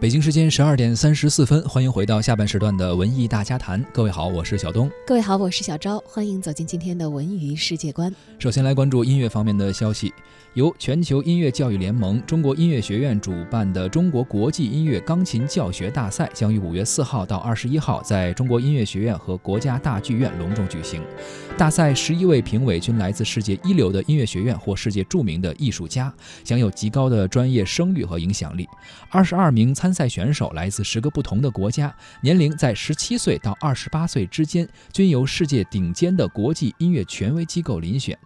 [0.00, 3.84] 北京时间十二点三十四分，欢迎回到下半时段的文艺大家谈。
[3.92, 4.90] 各位好，我是小东。
[5.06, 6.02] 各位好，我是小昭。
[6.06, 8.10] 欢迎走进今天的文娱世界观。
[8.38, 10.10] 首先来关注音乐方面的消息。
[10.54, 21.00] 由全球音乐教育联盟、中国音乐学院主办的中国国际音乐钢琴教学大赛将于五月四号到二十一号在中国音乐学院和国家大剧院隆重举行。
[21.56, 26.12] 大赛十一位评委均来自世界一流的音乐学院或世界著名的艺术家，
[26.42, 28.66] 享有极高的专业声誉和影响力。
[29.08, 31.92] 二十二名参参赛选手来自十个不同的国家，
[32.22, 38.16] 年龄在十七岁到二十八岁之间，均由世界顶尖的国际音乐权威机构遴选。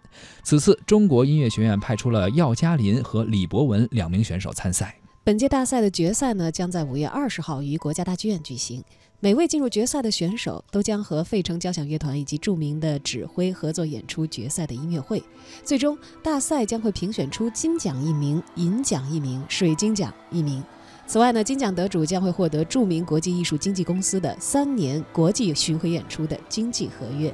[0.43, 4.95] 此次中国音乐学院派出了药嘉林和李博文两名选手参赛。
[5.23, 8.83] 本届大赛的决赛呢，将在五月二十号于国家大剧院举行。
[9.19, 15.23] 每位进入决赛的选手都将和费城交响乐团以及著名的指挥合作演出决赛的音乐会。
[15.63, 20.63] 最终，大赛将会评选出金奖一名、银奖一名、水晶奖一名。
[21.07, 27.33] 此外呢，金奖得主将会获得著名国际艺术经纪公司的三年国际巡回演出的经纪合约。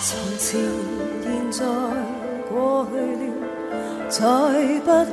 [0.00, 0.60] 从前、
[1.22, 1.64] 现在、
[2.50, 3.32] 过去了，
[4.10, 4.20] 再
[4.80, 5.06] 不来。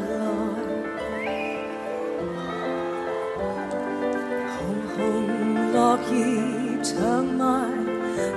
[4.57, 4.59] 红
[4.97, 4.99] 红
[5.71, 6.13] 落叶
[6.83, 7.39] 长埋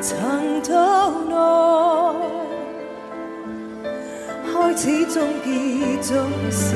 [0.00, 0.70] 尘土
[1.28, 1.34] 内，
[4.64, 6.16] 开始终结总
[6.50, 6.74] 是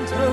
[0.00, 0.29] and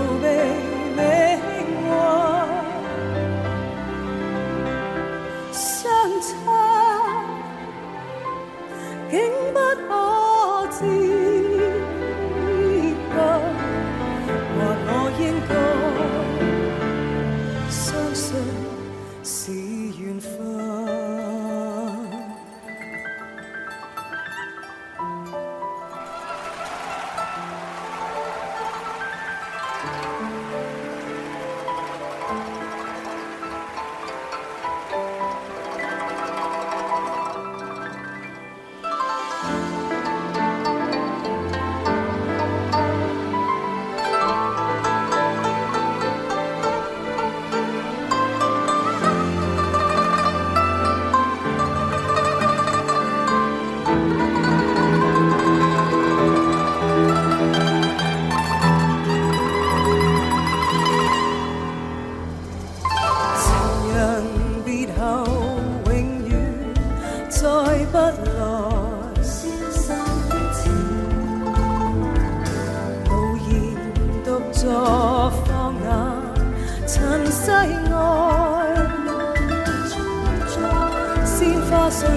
[81.70, 82.14] 花虽会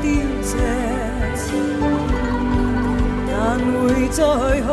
[0.00, 0.06] 凋
[0.42, 0.52] 谢，
[3.26, 4.18] 但会再
[4.62, 4.68] 开。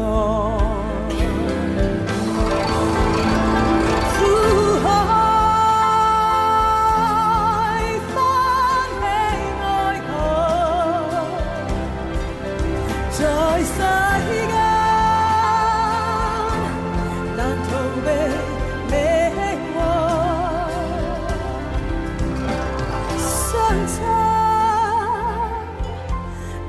[23.86, 23.98] 差，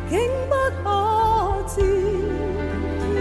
[0.09, 0.87] 竟不可
[1.67, 3.11] 接近。